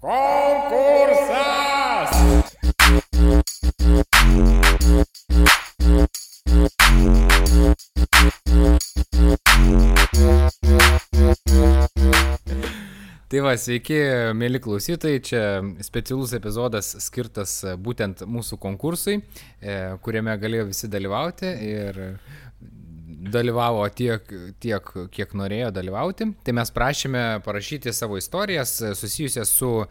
Konkursas! 0.00 1.48
Tai 13.28 13.40
va, 13.42 13.56
sveiki, 13.58 13.98
mėly 14.38 14.60
klausytojai, 14.62 15.18
čia 15.18 15.42
specialus 15.82 16.30
epizodas 16.38 16.94
skirtas 17.02 17.58
būtent 17.82 18.22
mūsų 18.22 18.56
konkursui, 18.62 19.18
e, 19.18 19.98
kuriame 20.06 20.38
galėjo 20.38 20.70
visi 20.70 20.86
dalyvauti 20.88 21.50
ir 21.72 21.98
dalyvavo 23.18 23.82
tiek, 23.94 24.28
tiek, 24.62 24.90
kiek 25.14 25.32
norėjo 25.38 25.70
dalyvauti. 25.74 26.28
Tai 26.44 26.54
mes 26.58 26.72
prašėme 26.74 27.22
parašyti 27.44 27.92
savo 27.96 28.18
istorijas 28.20 28.76
susijusias 28.98 29.52
su 29.54 29.72
e, 29.82 29.88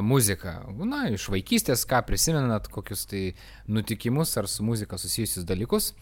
muzika. 0.00 0.58
Na, 0.80 1.06
iš 1.12 1.28
vaikystės, 1.32 1.84
ką 1.88 2.02
prisimenat, 2.08 2.70
kokius 2.72 3.04
tai 3.10 3.24
nutikimus 3.68 4.36
ar 4.40 4.48
su 4.48 4.64
muzika 4.66 4.98
susijusius 5.00 5.48
dalykus. 5.48 5.92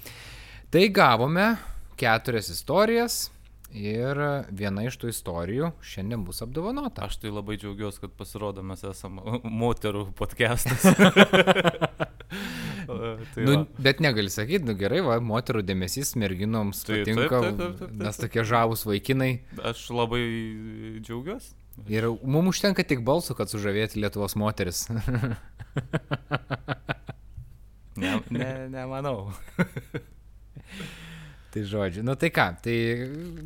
Tai 0.70 0.84
gavome 0.94 1.50
keturias 1.98 2.52
istorijas 2.52 3.26
Ir 3.68 4.16
viena 4.48 4.86
iš 4.88 4.96
tų 4.96 5.10
istorijų 5.12 5.74
šiandien 5.84 6.22
bus 6.24 6.40
apdovanota. 6.40 7.04
Aš 7.04 7.18
tai 7.20 7.32
labai 7.32 7.58
džiaugiuosi, 7.60 8.00
kad 8.00 8.14
pasirodo 8.16 8.64
mes 8.64 8.80
esame 8.88 9.42
moterų 9.44 10.06
podcastas. 10.16 10.88
tai 12.88 13.44
nu, 13.44 13.54
bet 13.78 14.00
negali 14.04 14.32
sakyti, 14.32 14.64
nu 14.68 14.74
gerai, 14.78 15.00
va, 15.04 15.18
moterų 15.22 15.62
dėmesys 15.68 16.14
merginoms 16.20 16.82
tai, 16.86 17.02
patinka, 17.02 17.28
taip, 17.28 17.30
taip, 17.30 17.56
taip, 17.58 17.78
taip, 17.78 17.78
taip. 17.84 18.02
nes 18.06 18.20
tokie 18.22 18.44
žavus 18.48 18.84
vaikinai. 18.88 19.32
Aš 19.70 19.88
labai 19.94 20.22
džiaugiuosi. 21.04 21.54
Ir 21.86 22.08
mums 22.26 22.56
užtenka 22.56 22.82
tik 22.86 23.04
balsų, 23.06 23.36
kad 23.38 23.52
sužavėti 23.52 24.00
Lietuvos 24.02 24.34
moteris. 24.40 24.88
ne, 28.02 28.16
ne, 28.34 28.50
nemanau. 28.72 29.28
Tai 31.48 31.62
žodžiu, 31.64 32.02
nu 32.04 32.12
tai 32.18 32.28
ką, 32.34 32.48
tai 32.60 32.74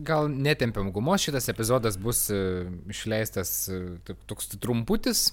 gal 0.02 0.26
netempiam 0.32 0.88
gumos, 0.94 1.22
šitas 1.22 1.46
epizodas 1.52 1.94
bus 2.02 2.24
uh, 2.34 2.66
išleistas 2.90 3.52
uh, 3.70 4.16
toks 4.26 4.50
trumputis, 4.58 5.28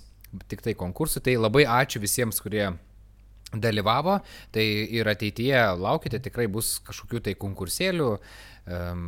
tik 0.52 0.62
tai 0.62 0.76
konkursų, 0.78 1.24
tai 1.26 1.34
labai 1.40 1.66
ačiū 1.66 2.02
visiems, 2.04 2.38
kurie 2.44 2.68
dalyvavo, 3.54 4.20
tai 4.54 4.66
ir 4.94 5.10
ateityje 5.10 5.62
laukite, 5.80 6.22
tikrai 6.22 6.48
bus 6.52 6.78
kažkokių 6.86 7.22
tai 7.26 7.36
konkursėlių, 7.40 8.10
um, 8.16 9.08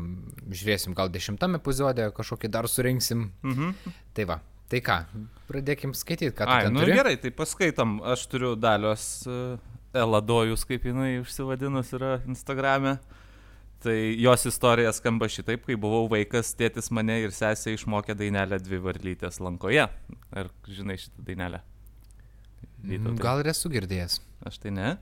žiūrėsim, 0.49 0.95
gal 0.97 1.11
dešimtam 1.13 1.59
epizode 1.59 2.09
kažkokį 2.17 2.51
dar 2.53 2.69
surinksim. 2.71 3.29
Mhm. 3.45 3.93
Tai 4.17 4.27
va, 4.31 4.39
tai 4.71 4.81
ką, 4.85 4.97
pradėkim 5.51 5.93
skaityti, 5.97 6.33
ką 6.35 6.47
tu 6.47 6.57
Ai, 6.57 6.73
nu 6.73 6.81
turi. 6.83 6.97
gerai, 6.97 7.15
tai 7.21 7.33
paskaitom, 7.35 7.99
aš 8.13 8.25
turiu 8.31 8.55
dalios 8.59 9.07
uh, 9.29 9.57
Eladojus, 9.93 10.63
kaip 10.67 10.85
jinai 10.87 11.19
užsivadinus 11.21 11.91
yra 11.97 12.19
Instagram'e. 12.25 12.97
Tai 13.81 13.95
jos 14.21 14.45
istorija 14.45 14.91
skamba 14.93 15.25
šitaip, 15.25 15.63
kai 15.65 15.73
buvau 15.73 16.05
vaikas, 16.09 16.53
tėtis 16.53 16.91
mane 16.93 17.15
ir 17.23 17.33
sesė 17.33 17.73
išmokė 17.73 18.13
dainelę 18.13 18.61
dvi 18.61 18.77
varlytės 18.77 19.41
lankoje. 19.41 19.87
Ar 20.37 20.51
žinai 20.69 20.99
šitą 21.01 21.25
dainelę? 21.25 21.63
Vytautai. 22.81 23.19
Gal 23.21 23.43
ir 23.43 23.51
esu 23.51 23.71
girdėjęs. 23.71 24.17
Aš 24.49 24.57
tai 24.63 24.71
ne, 24.73 24.95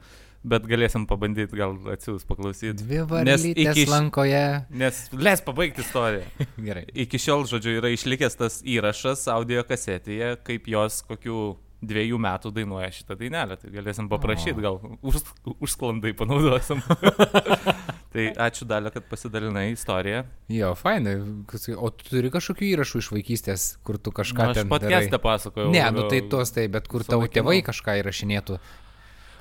bet 0.43 0.65
galėsim 0.67 1.05
pabandyti, 1.07 1.55
gal 1.59 1.77
atsiūs 1.93 2.25
paklausyti. 2.27 2.75
Dvi 2.81 3.05
varlytės 3.07 3.45
iki, 3.53 3.85
lankoje. 3.89 4.43
Nes 4.81 5.05
leis 5.15 5.43
pabaigti 5.45 5.83
istoriją. 5.85 6.27
Gerai. 6.67 6.85
Iki 7.05 7.21
šiol, 7.23 7.47
žodžiu, 7.49 7.77
yra 7.79 7.93
išlikęs 7.95 8.39
tas 8.39 8.59
įrašas 8.67 9.27
audio 9.31 9.63
kasetėje, 9.67 10.35
kaip 10.47 10.67
jos 10.71 11.01
kokių 11.07 11.41
dviejų 11.79 12.19
metų 12.19 12.51
dainuoja 12.55 12.89
šitą 12.91 13.15
dainelę. 13.19 13.55
Tai 13.61 13.71
galėsim 13.71 14.09
paprašyti, 14.11 14.59
gal 14.63 14.81
už, 14.99 15.21
užsklandai 15.59 16.11
panaudosim. 16.19 16.83
tai 18.13 18.25
ačiū 18.47 18.67
dalė, 18.69 18.91
kad 18.93 19.05
pasidalinai 19.09 19.69
istoriją. 19.73 20.23
Jo, 20.53 20.73
fainai. 20.77 21.15
O 21.77 21.91
tu 21.93 22.09
turi 22.09 22.31
kažkokių 22.33 22.67
įrašų 22.73 23.01
iš 23.03 23.09
vaikystės, 23.13 23.65
kur 23.85 23.99
tu 24.01 24.13
kažką 24.15 24.49
nu. 24.49 24.55
Aš 24.55 24.69
podcast'e 24.71 25.21
pasakojau. 25.21 25.71
Ne, 25.73 25.85
nu 25.95 26.07
tai 26.11 26.21
tos 26.31 26.53
tai, 26.55 26.67
bet 26.71 26.89
kur 26.91 27.05
tavo 27.07 27.29
tėvai 27.29 27.59
kažką 27.65 27.99
įrašinėtų. 28.01 28.59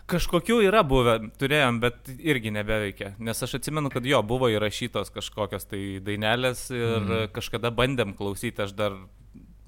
Kažkokių 0.08 0.62
yra 0.64 0.80
buvę, 0.88 1.18
turėjom, 1.36 1.82
bet 1.82 2.06
irgi 2.16 2.52
nebeveikia. 2.56 3.10
Nes 3.20 3.42
aš 3.44 3.58
atsimenu, 3.58 3.90
kad 3.92 4.06
jo, 4.08 4.22
buvo 4.24 4.48
įrašytos 4.48 5.12
kažkokios 5.12 5.68
tai 5.68 5.82
dainelės 6.04 6.70
ir 6.72 7.02
mm. 7.02 7.32
kažkada 7.36 7.68
bandėm 7.76 8.14
klausyti, 8.16 8.64
aš 8.64 8.72
dar 8.76 8.96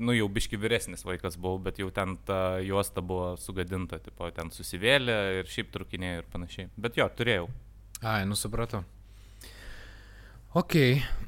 nu 0.01 0.15
jau 0.17 0.29
biški 0.33 0.57
vyresnis 0.57 1.05
vaikas 1.05 1.37
buvau, 1.37 1.61
bet 1.61 1.79
jau 1.81 1.91
ten 1.93 2.17
ta 2.25 2.57
juosta 2.65 3.05
buvo 3.05 3.35
sugadinta, 3.41 4.01
tipo, 4.01 4.31
ten 4.33 4.49
susivėlė 4.55 5.19
ir 5.43 5.51
šiaip 5.53 5.75
trukinėjo 5.75 6.23
ir 6.23 6.31
panašiai. 6.33 6.71
Bet 6.81 6.97
jo, 6.97 7.09
turėjau. 7.19 7.51
Ai, 8.01 8.25
nu 8.25 8.35
supratau. 8.35 8.85
Ok, 10.53 10.73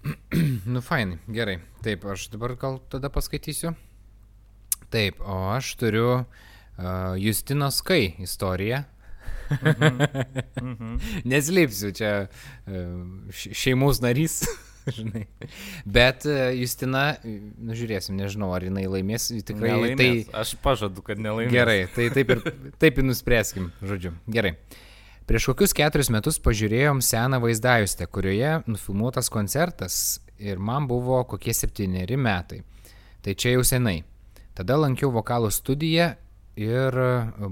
nu 0.72 0.80
fainai, 0.80 1.18
gerai. 1.28 1.58
Taip, 1.84 2.04
aš 2.08 2.30
dabar 2.32 2.54
gal 2.56 2.80
tada 2.88 3.10
paskaitysiu. 3.12 3.74
Taip, 4.90 5.20
o 5.20 5.36
aš 5.52 5.74
turiu 5.76 6.08
uh, 6.16 6.24
Justinos 7.20 7.82
Kai 7.84 8.14
istoriją. 8.24 8.82
Mhm. 9.52 10.00
Mhm. 10.62 10.94
Neslėpsiu, 11.30 11.92
čia 11.92 12.12
uh, 12.24 13.36
šeimos 13.36 14.00
narys. 14.00 14.40
žinai. 14.96 15.26
Bet 15.84 16.24
Justina, 16.56 17.18
nu 17.22 17.76
žiūrėsim, 17.78 18.16
nežinau, 18.18 18.48
ar 18.56 18.64
jinai 18.66 18.86
laimės, 18.90 19.28
tikrai 19.44 19.74
nelaimės. 19.74 20.00
tai... 20.00 20.40
Aš 20.40 20.56
pažadu, 20.64 21.04
kad 21.04 21.20
nelaimės. 21.20 21.52
Gerai, 21.54 21.84
tai 21.92 22.08
taip 22.16 22.32
ir, 22.34 22.42
taip 22.82 22.98
ir 22.98 23.06
nuspręskim, 23.06 23.70
žodžiu. 23.84 24.16
Gerai. 24.32 24.56
Prieš 25.22 25.52
kokius 25.52 25.70
keturis 25.78 26.08
metus 26.10 26.40
pažiūrėjom 26.42 26.98
seną 27.04 27.38
vaizdajuostę, 27.44 28.08
kurioje 28.10 28.56
nufilmuotas 28.66 29.28
koncertas 29.30 29.94
ir 30.42 30.58
man 30.58 30.88
buvo 30.90 31.20
kokie 31.30 31.54
septyneri 31.54 32.18
metai. 32.18 32.64
Tai 33.22 33.34
čia 33.38 33.52
jau 33.54 33.62
senai. 33.62 34.00
Tada 34.58 34.74
lankiau 34.82 35.12
vokalo 35.14 35.50
studiją 35.54 36.08
ir 36.58 36.98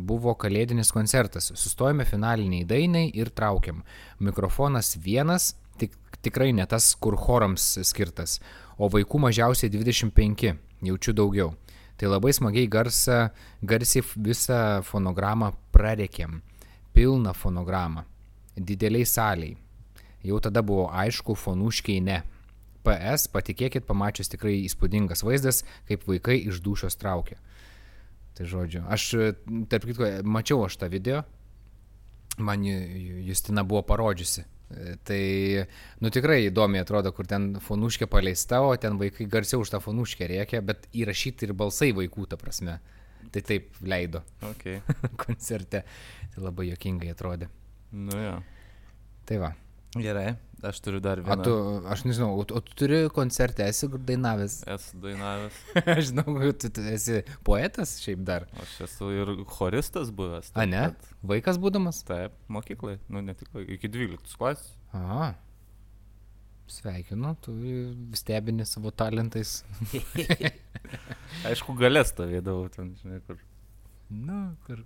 buvo 0.03 0.35
kalėdinis 0.35 0.91
koncertas. 0.91 1.53
Sustojame 1.55 2.05
finaliniai 2.05 2.67
dainai 2.67 3.07
ir 3.15 3.31
traukiam. 3.31 3.85
Mikrofonas 4.19 4.97
vienas, 4.99 5.55
tik, 5.79 5.95
tikrai 6.27 6.51
ne 6.53 6.67
tas, 6.67 6.91
kur 6.99 7.15
chorams 7.17 7.79
skirtas, 7.87 8.41
o 8.83 8.91
vaikų 8.91 9.23
mažiausiai 9.29 9.71
25, 9.71 10.57
jaučiu 10.91 11.15
daugiau. 11.15 11.55
Tai 12.01 12.11
labai 12.11 12.33
smagiai 12.35 12.67
garsa, 12.67 13.29
garsiai 13.63 14.03
visą 14.17 14.81
fonogramą 14.89 15.53
prarekėm, 15.71 16.41
pilną 17.01 17.33
fonogramą, 17.33 18.05
dideliai 18.57 19.09
saliai. 19.09 19.57
Jau 20.21 20.37
tada 20.45 20.61
buvo 20.61 20.91
aišku, 20.93 21.35
fonuškiai 21.35 22.05
ne. 22.05 22.21
PS, 22.85 23.27
patikėkit, 23.33 23.85
pamačius 23.89 24.29
tikrai 24.33 24.59
įspūdingas 24.67 25.25
vaizdas, 25.25 25.65
kaip 25.89 26.05
vaikai 26.09 26.39
iš 26.49 26.63
dušios 26.65 26.97
traukia. 27.01 27.41
Tai 28.37 28.47
žodžiu, 28.49 28.85
aš, 28.89 29.09
tarp 29.73 29.89
kitko, 29.89 30.09
mačiau 30.25 30.65
aš 30.69 30.79
tą 30.81 30.89
video, 30.93 31.25
man 32.41 32.65
Justina 32.65 33.65
buvo 33.65 33.83
parodžiusi 33.89 34.47
Tai, 35.03 35.23
nu 35.99 36.11
tikrai 36.15 36.45
įdomiai 36.47 36.85
atrodo, 36.85 37.11
kur 37.15 37.27
ten 37.27 37.57
fonuškė 37.65 38.07
paleista, 38.11 38.61
o 38.63 38.77
ten 38.79 39.01
vaikai 39.01 39.27
garsiau 39.31 39.65
už 39.65 39.73
tą 39.73 39.81
fonuškę 39.83 40.29
rėkia, 40.31 40.61
bet 40.63 40.87
įrašyti 40.95 41.49
ir 41.49 41.55
balsai 41.59 41.91
vaikų, 41.97 42.29
ta 42.31 42.39
prasme. 42.39 42.77
Tai 43.31 43.43
taip 43.47 43.81
leido. 43.87 44.25
Okay. 44.53 44.83
Koncerte. 45.25 45.85
Tai 46.35 46.47
labai 46.47 46.71
jokingai 46.71 47.13
atrodė. 47.15 47.51
Nu 47.95 48.19
jo. 48.19 48.39
Tai 49.27 49.43
va. 49.43 49.51
Gerai. 49.99 50.37
Aš 50.63 50.79
turiu 50.85 51.01
dar 51.01 51.19
vieną. 51.25 51.41
O 51.41 51.45
tu, 51.45 51.53
aš 51.89 52.03
nežinau, 52.05 52.35
o, 52.37 52.45
o 52.45 52.61
tu 52.63 52.75
turi 52.77 52.99
koncertą, 53.15 53.65
esi 53.71 53.89
dainavęs? 53.89 54.61
Esu 54.69 54.99
dainavęs. 55.03 55.57
aš 55.95 56.03
žinau, 56.11 56.27
kad 56.37 56.59
tu, 56.61 56.71
tu 56.77 56.85
esi 56.93 57.23
poetas 57.47 57.97
šiaip 58.03 58.23
dar. 58.29 58.47
Aš 58.61 58.77
esu 58.87 59.09
ir 59.17 59.33
choristas 59.49 60.13
buvęs. 60.15 60.53
A, 60.55 60.67
ne? 60.69 60.91
Pat. 60.93 61.15
Vaikas 61.33 61.59
būdamas? 61.63 62.03
Taip, 62.07 62.37
mokyklai, 62.53 62.99
nu 63.09 63.25
ne 63.25 63.35
tik 63.39 63.57
iki 63.79 63.91
12 63.91 64.37
klasės. 64.37 64.75
Aha. 64.95 65.33
Sveikinu, 66.71 67.35
tu 67.43 67.55
stebini 68.15 68.67
savo 68.69 68.93
talentais. 68.95 69.61
Aišku, 71.51 71.75
galės 71.79 72.13
stovėdavau 72.15 72.69
ten, 72.75 72.93
žinai, 73.01 73.19
kur 73.27 73.41
Nu, 74.11 74.57
kur. 74.67 74.81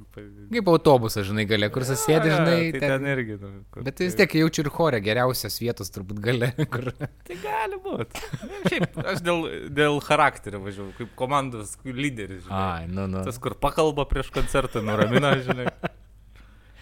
Kaip 0.53 0.67
autobusas, 0.69 1.25
žinai, 1.25 1.47
gale, 1.49 1.71
kur 1.73 1.87
susėdi, 1.89 2.29
žinai. 2.29 2.57
Ja, 2.59 2.73
tai 2.75 2.81
ten, 2.83 2.91
ten 2.93 3.07
irgi. 3.09 3.37
Nu, 3.41 3.53
kur, 3.73 3.85
bet 3.87 4.03
vis 4.05 4.17
tiek 4.19 4.35
jaučiu 4.37 4.67
ir 4.67 4.69
chorę 4.75 5.01
geriausias 5.01 5.57
vietos 5.63 5.89
turbūt 5.95 6.21
gale. 6.27 6.51
Kur... 6.75 6.91
Tai 6.99 7.39
gali 7.41 7.79
būti. 7.87 8.21
Šiaip, 8.69 8.99
aš 9.15 9.25
dėl, 9.25 9.49
dėl 9.73 9.97
charakterio 10.05 10.61
važiavau, 10.67 10.93
kaip 10.99 11.17
komandos 11.17 11.73
lyderis. 11.89 12.45
Žinai. 12.45 12.61
Ai, 12.61 12.85
nu, 12.93 13.09
nu. 13.09 13.25
Tas, 13.25 13.41
kur 13.41 13.57
pakalba 13.57 14.05
prieš 14.11 14.29
koncertą, 14.35 14.85
nuramina, 14.85 15.33
žinai. 15.41 15.71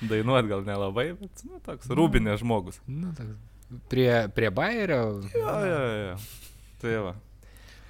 Dainuot 0.03 0.51
gal 0.51 0.67
nelabai, 0.67 1.13
bet, 1.15 1.47
nu, 1.47 1.63
toks 1.63 1.95
rūbinės 1.95 2.43
žmogus. 2.43 2.83
Nu, 2.91 3.15
toks. 3.15 3.39
Prie, 3.89 4.29
prie 4.35 4.51
bairio. 4.51 5.21
Jo, 5.33 5.55
jo, 5.67 5.81
jo. 6.03 6.17
Tai 6.83 6.97
va. 7.07 7.15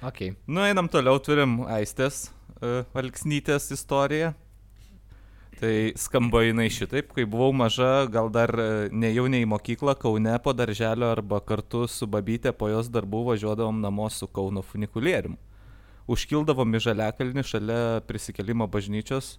Okay. 0.03 0.35
Nu, 0.45 0.61
einam 0.63 0.87
toliau, 0.91 1.19
turim 1.23 1.61
aistės 1.71 2.25
uh, 2.59 2.83
Alksnytės 2.95 3.69
istorija. 3.75 4.33
Tai 5.63 5.93
skamba 5.95 6.41
jinai 6.43 6.67
šitaip, 6.73 7.13
kai 7.15 7.23
buvau 7.29 7.53
maža, 7.55 8.03
gal 8.11 8.27
dar 8.33 8.51
e, 8.59 8.63
nejauniai 8.91 9.45
į 9.45 9.47
mokyklą 9.47 9.93
Kaune 10.01 10.33
po 10.43 10.51
darželio 10.51 11.07
arba 11.13 11.37
kartu 11.39 11.85
su 11.87 12.07
babytė 12.09 12.51
po 12.57 12.67
jos 12.67 12.89
darbų 12.91 13.21
važiuodavom 13.29 13.79
namo 13.79 14.09
su 14.11 14.27
Kauno 14.27 14.63
funikulierium. 14.65 15.37
Užkildavom 16.11 16.75
į 16.75 16.81
žaliakalnį 16.89 17.45
šalia 17.47 17.79
prisikelimo 18.09 18.67
bažnyčios, 18.67 19.37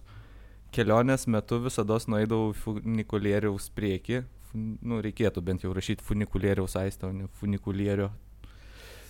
kelionės 0.73 1.27
metu 1.29 1.59
visada 1.67 1.99
nueidavau 2.09 2.55
funikulieriaus 2.63 3.69
prieki, 3.75 4.23
nu, 4.55 5.01
reikėtų 5.03 5.43
bent 5.45 5.65
jau 5.65 5.73
rašyti 5.75 6.05
funikulieriaus 6.05 6.77
aistą, 6.79 7.11
o 7.11 7.15
ne 7.15 7.27
funikulierio 7.39 8.11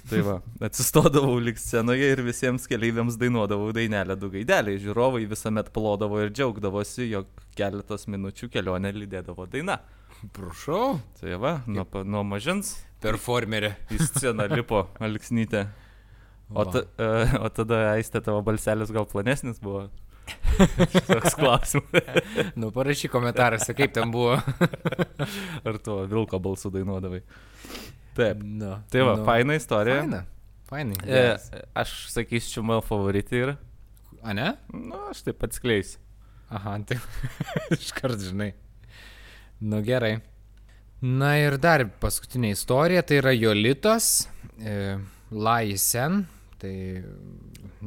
Tai 0.05 0.19
va, 0.21 0.35
atsistodavau 0.61 1.37
lik 1.41 1.57
scenoje 1.57 2.11
ir 2.13 2.19
visiems 2.25 2.67
keleiviams 2.69 3.15
dainuodavau 3.17 3.71
dainelę 3.73 4.13
du 4.21 4.29
gaideliai. 4.33 4.77
Žiūrovai 4.83 5.23
visuomet 5.29 5.71
plodavo 5.73 6.19
ir 6.21 6.29
džiaugdavosi, 6.29 7.07
jog 7.09 7.31
keletos 7.57 8.05
minučių 8.13 8.51
kelionę 8.53 8.91
lydėdavo 8.93 9.47
daina. 9.49 9.79
Prašau. 10.35 10.99
Tai 11.17 11.39
va, 11.41 11.55
nuo, 11.65 11.87
nuo 12.05 12.21
mažins. 12.27 12.75
Performerė. 13.01 13.73
Į 13.93 13.99
sceną 14.05 14.45
lipo 14.53 14.85
Alksnytė. 15.01 15.65
O, 16.53 16.67
ta, 16.69 16.85
uh, 17.01 17.37
o 17.41 17.49
tada 17.49 17.81
aistė 17.95 18.21
tavo 18.21 18.45
balselis 18.45 18.93
gal 18.93 19.09
planesnis 19.09 19.57
buvo? 19.57 19.87
Toks 21.09 21.35
klausimas. 21.37 22.21
nu, 22.55 22.71
parašy 22.75 23.09
komentaruose, 23.13 23.75
kaip 23.77 23.93
ten 23.95 24.11
buvo. 24.13 24.37
Ar 25.67 25.81
tu 25.83 25.97
Vilko 26.11 26.39
balsu 26.39 26.71
dainuodavai? 26.73 27.21
Taip. 28.15 28.41
No, 28.43 28.79
tai 28.91 29.03
va, 29.03 29.17
no. 29.19 29.27
faina 29.27 29.57
istorija. 29.59 30.01
Faina. 30.01 30.23
Fainai. 30.65 30.97
E, 31.05 31.63
aš 31.77 31.93
sakysiu, 32.13 32.63
mano 32.65 32.81
favoritai 32.81 33.41
yra. 33.43 33.57
A 34.25 34.33
ne? 34.33 34.53
Nu, 34.73 35.03
aš 35.11 35.25
taip 35.27 35.43
atskleisiu. 35.45 35.99
Aha, 36.49 36.77
tai 36.87 36.97
iškart 37.75 38.21
žinai. 38.21 38.53
Nu 39.61 39.81
gerai. 39.85 40.17
Na 41.05 41.35
ir 41.37 41.59
dar 41.61 41.83
paskutinė 42.01 42.53
istorija, 42.55 43.03
tai 43.05 43.19
yra 43.19 43.33
Jolitos, 43.35 44.27
e, 44.57 44.95
Laisen, 45.35 46.23
tai 46.61 46.73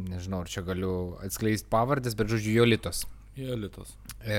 nežinau, 0.06 0.42
ar 0.44 0.50
čia 0.50 0.64
galiu 0.66 1.16
atskleisti 1.24 1.70
pavardės, 1.72 2.16
bet 2.18 2.30
žodžiu 2.30 2.60
Jolitos. 2.60 3.04
Jolitos. 3.38 3.94
E, 4.22 4.38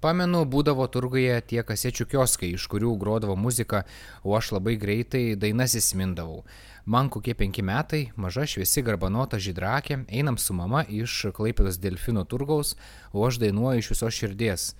Pamenu, 0.00 0.46
būdavo 0.48 0.86
turguje 0.88 1.34
tie 1.44 1.60
kasečių 1.66 2.06
kioskai, 2.08 2.54
iš 2.56 2.64
kurių 2.72 2.94
grodavo 2.96 3.34
muzika, 3.36 3.82
o 4.24 4.32
aš 4.32 4.54
labai 4.56 4.78
greitai 4.80 5.34
dainas 5.36 5.74
įsimindavau. 5.76 6.40
Man 6.88 7.10
kokie 7.12 7.34
penki 7.36 7.60
metai, 7.60 8.06
maža 8.16 8.46
šviesi 8.48 8.80
garbanota 8.86 9.36
žydrakė, 9.36 10.06
einam 10.08 10.40
su 10.40 10.56
mama 10.56 10.86
iš 10.88 11.26
Klaipėdos 11.36 11.76
Delfino 11.82 12.24
turgaus, 12.24 12.72
o 13.12 13.26
aš 13.28 13.42
dainuoju 13.44 13.84
iš 13.84 13.92
visos 13.92 14.16
širdies. 14.16 14.70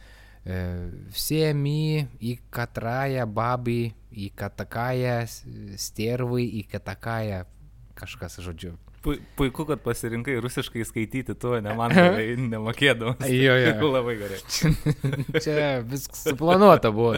Siemi 1.12 2.06
į 2.16 2.38
katrają 2.48 3.28
babį, 3.28 3.80
į 4.16 4.32
katakają 4.40 5.18
stervai, 5.76 6.46
į 6.62 6.64
katakają 6.72 7.44
kažkas 8.00 8.40
žodžiu. 8.40 8.78
Puiku, 9.00 9.64
kad 9.64 9.80
pasirinkai 9.80 10.36
rusiškai 10.44 10.84
skaityti, 10.84 11.34
tu 11.40 11.54
ne 11.64 11.72
man 11.76 11.94
tai 11.96 12.34
nemokėdamas. 12.36 13.24
Jo, 13.32 13.56
jo. 13.56 13.92
Labai 13.96 14.18
gerai. 14.20 14.40
Čia 15.44 15.70
viskas 15.88 16.26
suplanuota 16.28 16.92
buvo. 16.92 17.16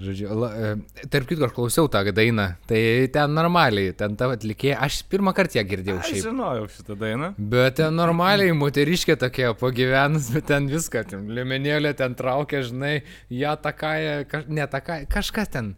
Žodžiu, 0.00 0.28
la, 0.32 0.48
e, 0.56 1.06
tarp 1.12 1.28
kitko, 1.28 1.44
aš 1.44 1.52
klausiau 1.52 1.88
tą 1.92 2.00
dainą, 2.16 2.46
tai 2.68 2.80
ten 3.12 3.34
normaliai, 3.36 3.92
ten 3.96 4.14
ta 4.16 4.30
atlikėja, 4.32 4.78
aš 4.86 5.02
pirmą 5.12 5.34
kartą 5.36 5.58
ją 5.58 5.64
girdėjau 5.68 5.98
šiaip. 6.06 6.16
Aš 6.22 6.28
žinojau 6.30 6.68
šitą 6.72 6.96
dainą. 7.02 7.28
Bet 7.52 7.76
ten 7.82 7.98
normaliai, 7.98 8.54
moteriškė 8.56 9.18
tokia, 9.20 9.52
pagyvenus, 9.60 10.30
bet 10.32 10.48
ten 10.48 10.70
viską, 10.72 11.04
ten 11.10 11.28
limenėlė 11.36 11.92
ten 11.98 12.16
traukia, 12.16 12.62
žinai, 12.64 12.94
ją 13.42 13.52
takaja, 13.60 14.22
kaž, 14.30 14.48
ne 14.48 14.64
takaja, 14.72 15.04
kažkas 15.12 15.52
ten. 15.52 15.74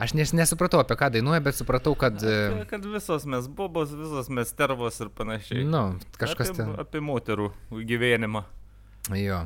Aš 0.00 0.14
nes, 0.16 0.32
nesupratau, 0.36 0.80
apie 0.82 0.96
ką 0.98 1.10
dainuoja, 1.16 1.42
bet 1.44 1.58
supratau, 1.58 1.94
kad... 1.98 2.16
Apie, 2.16 2.66
kad 2.70 2.86
visos 2.88 3.26
mes 3.28 3.48
bobos, 3.48 3.92
visos 3.96 4.30
mes 4.32 4.52
tervos 4.56 5.00
ir 5.04 5.10
panašiai. 5.12 5.64
Nu, 5.68 5.82
kažkas 6.20 6.52
apie, 6.52 6.60
ten. 6.62 6.76
Apie 6.80 7.02
moterų 7.04 7.50
gyvenimą. 7.88 8.46
Jo. 9.18 9.44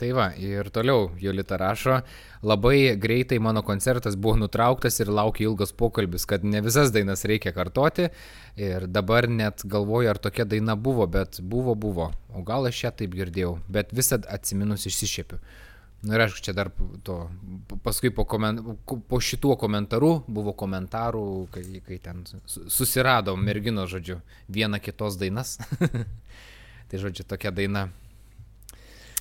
Tai 0.00 0.08
va, 0.16 0.30
ir 0.40 0.70
toliau 0.72 1.10
Jolita 1.20 1.58
rašo, 1.60 1.98
labai 2.40 2.94
greitai 2.96 3.36
mano 3.36 3.60
koncertas 3.60 4.14
buvo 4.16 4.38
nutrauktas 4.40 4.96
ir 5.02 5.10
laukia 5.12 5.44
ilgas 5.50 5.74
pokalbis, 5.76 6.24
kad 6.24 6.44
ne 6.44 6.62
visas 6.64 6.88
dainas 6.94 7.26
reikia 7.28 7.52
kartoti. 7.52 8.08
Ir 8.56 8.86
dabar 8.88 9.28
net 9.28 9.60
galvoju, 9.68 10.08
ar 10.08 10.16
tokia 10.16 10.46
daina 10.48 10.72
buvo, 10.72 11.04
bet 11.04 11.42
buvo, 11.44 11.74
buvo. 11.76 12.08
O 12.32 12.40
gal 12.48 12.70
aš 12.70 12.80
ją 12.86 12.94
taip 13.02 13.12
girdėjau, 13.18 13.58
bet 13.68 13.92
visad 13.92 14.24
atsiminus 14.24 14.88
išsišėpiu. 14.88 15.36
Na 16.00 16.16
ir 16.16 16.22
aišku, 16.24 16.40
čia 16.40 16.54
dar 16.56 16.70
to, 17.04 17.16
paskui 17.84 18.08
po, 18.08 18.24
koment, 18.24 18.62
po 18.84 19.18
šituo 19.20 19.52
komentaru 19.60 20.22
buvo 20.24 20.54
komentarų, 20.56 21.24
kai, 21.52 21.64
kai 21.84 21.98
ten 22.00 22.22
susirado 22.48 23.34
mergino, 23.36 23.84
žodžiu, 23.90 24.16
vieną 24.48 24.80
kitos 24.80 25.18
dainas. 25.20 25.58
tai, 26.88 27.02
žodžiu, 27.02 27.28
tokia 27.28 27.52
daina. 27.52 27.90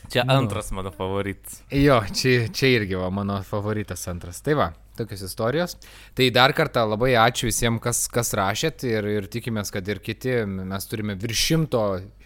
Čia 0.09 0.25
nu. 0.25 0.33
antras 0.33 0.71
mano 0.71 0.91
favoritas. 0.91 1.61
Jo, 1.71 2.01
čia, 2.13 2.47
čia 2.53 2.71
irgi 2.79 2.97
va, 2.97 3.09
mano 3.13 3.37
favoritas 3.45 4.07
antras. 4.09 4.41
Tai 4.41 4.55
va, 4.57 4.67
tokios 4.97 5.21
istorijos. 5.21 5.75
Tai 6.17 6.27
dar 6.33 6.53
kartą 6.57 6.83
labai 6.89 7.11
ačiū 7.19 7.49
visiems, 7.49 7.81
kas, 7.83 8.01
kas 8.11 8.33
rašėt 8.37 8.85
ir, 8.89 9.07
ir 9.19 9.29
tikimės, 9.31 9.71
kad 9.73 9.87
ir 9.91 10.01
kiti, 10.03 10.33
mes 10.49 10.89
turime 10.89 11.15
virš 11.19 11.45
šimto 11.51 11.83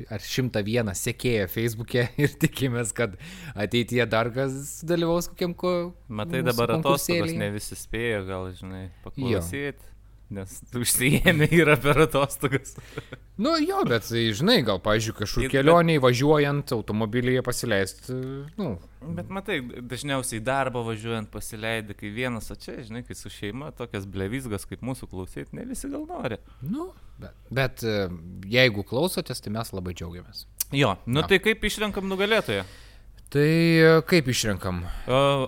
ar 0.08 0.24
šimtą 0.24 0.64
vieną 0.66 0.96
sekėją 0.98 1.50
Facebook'e 1.52 2.08
ir 2.24 2.36
tikimės, 2.42 2.96
kad 2.96 3.18
ateityje 3.54 4.08
dar 4.10 4.32
kas 4.36 4.82
dalyvaus 4.88 5.30
kokiam 5.34 5.56
ko. 5.58 5.76
Matai, 6.08 6.44
dabar 6.48 6.78
atostogos 6.80 7.36
ne 7.36 7.52
visi 7.54 7.78
spėjo, 7.80 8.24
gal 8.30 8.54
žinai, 8.56 8.88
paklausyti. 9.06 9.93
Nes 10.34 10.56
tu 10.72 10.82
užsijėmė 10.84 11.50
yra 11.54 11.76
per 11.82 12.04
atostogas. 12.08 12.76
nu 13.44 13.56
jo, 13.62 13.84
bet 13.90 14.10
žinai, 14.10 14.62
gal, 14.66 14.82
pažiūrėjau, 14.84 15.20
kažkur 15.24 15.52
kelioniai 15.54 16.02
važiuojant 16.04 16.74
automobilyje 16.78 17.46
pasileisti, 17.46 18.18
nu, 18.60 18.76
Bet 19.04 19.28
matai, 19.34 19.58
dažniausiai 19.90 20.40
darbą 20.44 20.84
važiuojant 20.88 21.28
pasileidai, 21.34 21.96
kai 21.98 22.12
vienas, 22.16 22.48
o 22.54 22.56
čia, 22.60 22.78
žinai, 22.86 23.02
kai 23.04 23.18
su 23.20 23.32
šeima, 23.32 23.74
tokias 23.76 24.06
blevizgas 24.10 24.64
kaip 24.70 24.84
mūsų 24.86 25.10
klausyti, 25.12 25.58
ne 25.58 25.66
visi 25.68 25.90
gal 25.92 26.06
nori. 26.08 26.38
Nu, 26.64 26.88
bet, 27.20 27.36
bet 27.52 27.84
jeigu 28.50 28.86
klausotės, 28.88 29.44
tai 29.44 29.52
mes 29.58 29.74
labai 29.76 29.96
džiaugiamės. 29.98 30.46
Jo, 30.74 30.96
nu 31.06 31.22
ja. 31.22 31.30
tai 31.30 31.42
kaip 31.44 31.68
išrenkam 31.68 32.08
nugalėtoją? 32.10 32.64
Tai 33.34 33.50
kaip 34.10 34.28
išrenkam? 34.30 34.84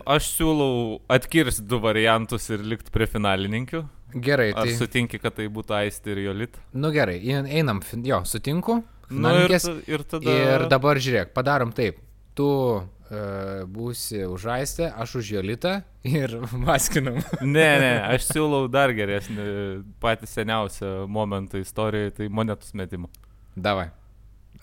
Aš 0.10 0.32
siūlau 0.34 1.00
atkirsti 1.12 1.68
du 1.70 1.80
variantus 1.84 2.50
ir 2.50 2.64
likti 2.66 2.94
prie 2.94 3.08
finalininkių. 3.10 3.84
Gerai, 4.16 4.54
tai... 4.56 4.70
Ar 4.72 4.78
sutinki, 4.80 5.20
kad 5.20 5.36
tai 5.36 5.50
būtų 5.52 5.76
Aisti 5.76 6.14
ir 6.14 6.22
Jolit? 6.30 6.60
Nu 6.72 6.92
gerai, 6.96 7.18
einam, 7.28 7.82
jo, 8.06 8.22
sutinku. 8.24 8.80
Nu, 9.12 9.32
ir, 9.44 9.54
ir, 9.92 10.04
tada... 10.08 10.34
ir 10.34 10.66
dabar 10.72 10.98
žiūrėk, 11.04 11.34
padarom 11.36 11.74
taip. 11.76 12.00
Tu 12.36 12.48
uh, 12.48 13.66
būsi 13.72 14.24
už 14.28 14.48
Aistę, 14.56 14.88
aš 14.90 15.18
už 15.20 15.34
Jolitą 15.36 15.76
ir 16.08 16.38
maskinam. 16.66 17.20
ne, 17.42 17.70
ne, 17.84 17.92
aš 18.16 18.32
siūlau 18.32 18.66
dar 18.72 18.96
geresnį, 18.96 19.46
patį 20.04 20.32
seniausią 20.32 20.96
momentą 21.12 21.62
istorijoje, 21.62 22.16
tai 22.22 22.32
monetus 22.32 22.74
metimą. 22.78 23.12
Davai. 23.56 23.90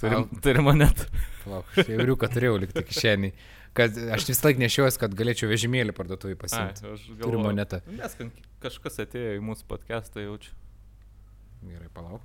Turim, 0.01 0.29
turim 0.45 0.67
monetų. 0.69 1.09
Plauk, 1.43 1.69
aš 1.77 1.91
jau 1.93 2.17
kad 2.21 2.35
turėjau 2.37 2.57
likti 2.63 2.85
kišenį. 2.89 3.33
Kad 3.77 3.97
aš 4.17 4.27
vis 4.29 4.43
laik 4.45 4.59
nešiuosi, 4.61 5.01
kad 5.01 5.15
galėčiau 5.17 5.49
vežimėlį 5.49 5.95
parduotuvį 5.97 6.37
pasimti. 6.41 6.85
Ai. 6.85 6.97
Turiu 7.23 7.41
monetą. 7.41 7.81
Nes 7.89 8.17
kažkas 8.63 9.01
atėjo 9.07 9.39
į 9.39 9.45
mūsų 9.47 9.69
podcastą, 9.71 10.25
jaučiu. 10.27 10.53
Gerai, 11.65 11.89
palauk. 11.95 12.21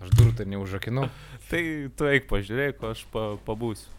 Aš 0.00 0.12
durų 0.16 0.32
tai 0.38 0.46
neužrakinau. 0.48 1.08
tai 1.50 1.62
tu 1.92 2.08
eik 2.08 2.30
pažiūrėk, 2.30 2.80
aš 2.88 3.04
pa, 3.12 3.34
pabūsiu. 3.44 3.92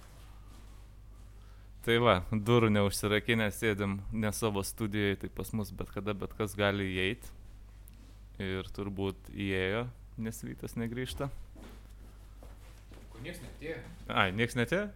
Tai 1.85 1.97
va, 2.01 2.15
durų 2.29 2.69
neužsirakinę 2.73 3.47
sėdėm 3.53 3.99
ne 4.13 4.29
savo 4.37 4.61
studijoje, 4.65 5.17
tai 5.23 5.29
pas 5.33 5.49
mus 5.57 5.71
bet 5.73 5.89
kada 5.93 6.13
bet 6.17 6.33
kas 6.37 6.53
gali 6.57 6.85
įeiti. 6.93 7.29
Ir 8.41 8.69
turbūt 8.73 9.29
įėjo, 9.33 9.87
nes 10.21 10.41
Vytas 10.45 10.77
negrįžta. 10.77 11.29
Ko 13.21 13.27
nieks 13.29 13.37
netėjo? 13.43 13.75
Ai, 14.17 14.31
nieks 14.33 14.55
netėjo? 14.57 14.89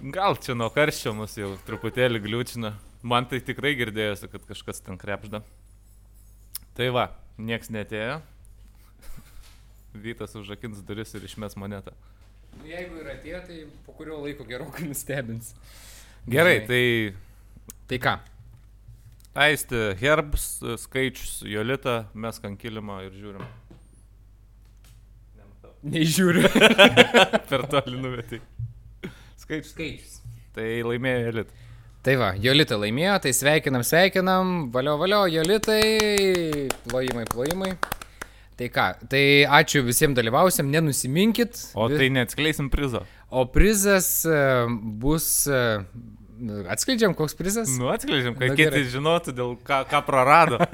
Gal 0.16 0.34
čia 0.42 0.56
nuo 0.58 0.66
karščio 0.74 1.12
mus 1.14 1.36
jau 1.38 1.52
truputėlį 1.68 2.18
gliūčina. 2.24 2.72
Man 3.06 3.28
tai 3.30 3.38
tikrai 3.38 3.78
girdėjosi, 3.78 4.26
kad 4.32 4.42
kažkas 4.48 4.82
ten 4.82 4.98
krepžda. 4.98 5.44
Tai 6.74 6.88
va, 6.96 7.04
nieks 7.38 7.70
netėjo. 7.70 8.18
Vytas 9.94 10.34
užrakins 10.40 10.82
duris 10.82 11.14
ir 11.14 11.22
išmes 11.30 11.54
monetą. 11.54 11.94
Nu, 12.56 12.66
jeigu 12.66 12.98
ir 12.98 13.14
atėjo, 13.14 13.46
tai 13.46 13.62
po 13.86 13.94
kurio 13.94 14.18
laiko 14.24 14.42
gerokai 14.48 14.90
nustebins. 14.90 15.54
Gerai, 16.26 16.66
Žinai. 16.66 16.66
tai... 16.66 17.14
Tai 17.86 18.02
ką? 18.02 18.18
Aisti, 19.34 19.76
Herbs, 20.00 20.58
skaičius, 20.82 21.44
Jolita, 21.46 22.08
mes 22.18 22.40
ant 22.42 22.58
kilimo 22.58 22.96
ir 23.04 23.12
žiūrim. 23.14 23.44
Nežiūriu. 25.86 26.50
per 27.50 27.62
toli 27.70 28.00
nuvetai. 28.02 28.40
Skaičius. 29.38 29.70
Skaičius. 29.70 30.16
Tai 30.56 30.66
laimėjo 30.82 31.22
Jolita. 31.28 31.68
Tai 32.02 32.16
va, 32.18 32.32
Jolita 32.42 32.80
laimėjo, 32.80 33.14
tai 33.22 33.32
sveikinam, 33.36 33.86
sveikinam, 33.86 34.52
valio, 34.74 34.96
valio, 34.98 35.22
Jolitai, 35.30 36.66
plojimai, 36.88 37.26
plojimai. 37.30 37.74
Tai 38.58 38.68
ką, 38.74 38.86
tai 39.12 39.24
ačiū 39.46 39.84
visiems 39.86 40.18
dalyvausiam, 40.18 40.68
nenusiminkit. 40.74 41.68
O 41.78 41.86
tai 41.92 42.10
neatskleisim 42.12 42.66
prizo. 42.72 43.06
O 43.30 43.46
prizas 43.46 44.24
e, 44.26 44.40
bus... 45.00 45.46
e, 46.40 46.62
Atskleidžiam, 46.72 47.14
koks 47.18 47.36
prizas? 47.38 47.72
Nu, 47.78 47.90
atskleidžiam, 47.92 48.34
kad 48.38 48.52
Na, 48.52 48.56
kiti 48.58 48.68
gerai. 48.68 48.84
žinotų, 48.92 49.34
dėl 49.36 49.56
ką, 49.66 49.82
ką 49.90 50.00
prarado. 50.06 50.60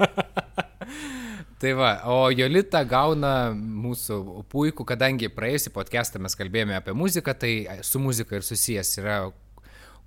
Tai 1.57 1.71
va, 1.73 1.91
o 2.13 2.27
Jolita 2.29 2.83
gauna 2.85 3.49
mūsų 3.57 4.19
puikų, 4.51 4.85
kadangi 4.85 5.29
praėjusį 5.33 5.71
podcastą 5.73 6.21
mes 6.21 6.37
kalbėjome 6.37 6.75
apie 6.77 6.93
muziką, 6.93 7.33
tai 7.33 7.81
su 7.81 7.97
muzika 7.99 8.37
ir 8.37 8.45
susijęs 8.45 8.91
yra 9.01 9.15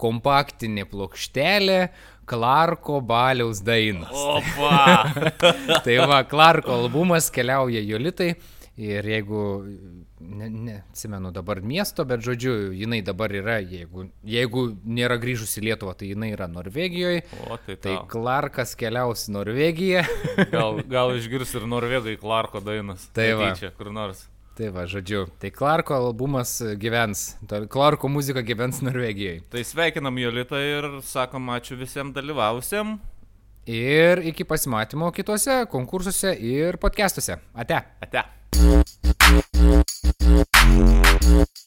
kompaktinė 0.01 0.87
plokštelė 0.89 1.81
Klarko 2.31 3.01
Baliaus 3.03 3.59
dainos. 3.67 4.15
Opa! 4.15 5.11
Tai 5.85 5.97
va, 6.07 6.21
Klarko 6.31 6.77
albumas 6.85 7.27
keliauja 7.35 7.83
Jolitai 7.83 8.37
ir 8.77 9.07
jeigu, 9.07 9.43
ne, 10.21 10.49
ne, 10.49 10.77
dabar 11.35 11.61
miesto, 11.61 12.05
bet 12.05 12.23
žodžiu, 12.25 12.73
jinai 12.77 13.03
dabar 13.03 13.33
yra, 13.35 13.59
jeigu, 13.61 14.07
jeigu 14.25 14.65
nėra 14.85 15.19
grįžusi 15.21 15.61
į 15.61 15.67
Lietuvą, 15.69 15.95
tai 15.99 16.13
jinai 16.13 16.33
yra 16.33 16.49
Norvegijoje. 16.49 17.23
O 17.51 17.57
tai 17.57 17.77
Tai 17.77 17.77
tai. 17.83 17.97
Klarkas 18.11 18.75
keliaus 18.79 19.29
į 19.29 19.37
Norvegiją. 19.37 20.05
Gal, 20.55 20.83
gal 20.89 21.15
išgirs 21.19 21.55
ir 21.59 21.67
norvegai 21.69 22.17
Klarko 22.21 22.63
dainas. 22.65 23.09
Tai 23.15 23.29
va. 23.39 23.51
Netyčia, 23.51 23.73
kur 23.77 23.93
nors. 23.95 24.27
Tai 24.59 24.73
va, 24.75 24.85
žodžiu, 24.91 25.25
tai 25.41 25.53
Klarko 25.55 25.95
albumas 25.97 26.59
gyvens, 26.81 27.37
Klarko 27.71 28.11
muzika 28.13 28.43
gyvens 28.45 28.83
Norvegijoje. 28.85 29.45
Tai 29.53 29.63
sveikinam 29.65 30.19
Jolitą 30.21 30.61
ir 30.61 30.91
sakom 31.07 31.49
ačiū 31.55 31.79
visiems 31.81 32.17
dalyvausiam. 32.17 32.99
Ir 33.71 34.25
iki 34.33 34.45
pasimatymo 34.49 35.13
kitose 35.15 35.63
konkursuose 35.71 36.35
ir 36.35 36.81
podcastuose. 36.83 37.39
Ate. 37.55 37.81
Ate. 38.03 38.40
Thank 38.53 38.87
you. 41.25 41.60